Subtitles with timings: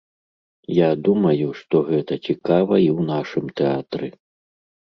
[0.75, 4.07] Я думаю, што гэта цікава і ў нашым тэатры.